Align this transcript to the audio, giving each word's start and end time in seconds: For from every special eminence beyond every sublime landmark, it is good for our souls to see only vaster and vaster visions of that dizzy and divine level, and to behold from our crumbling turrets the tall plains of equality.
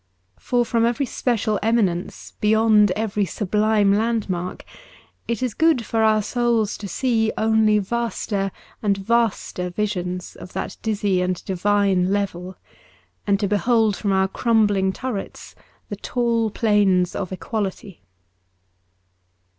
For 0.39 0.65
from 0.65 0.83
every 0.83 1.05
special 1.05 1.59
eminence 1.61 2.31
beyond 2.41 2.89
every 2.95 3.23
sublime 3.25 3.93
landmark, 3.93 4.65
it 5.27 5.43
is 5.43 5.53
good 5.53 5.85
for 5.85 6.01
our 6.01 6.23
souls 6.23 6.75
to 6.79 6.87
see 6.87 7.31
only 7.37 7.77
vaster 7.77 8.51
and 8.81 8.97
vaster 8.97 9.69
visions 9.69 10.35
of 10.35 10.53
that 10.53 10.75
dizzy 10.81 11.21
and 11.21 11.45
divine 11.45 12.11
level, 12.11 12.57
and 13.27 13.39
to 13.41 13.47
behold 13.47 13.95
from 13.95 14.11
our 14.11 14.27
crumbling 14.27 14.91
turrets 14.91 15.53
the 15.89 15.95
tall 15.97 16.49
plains 16.49 17.15
of 17.15 17.31
equality. 17.31 18.01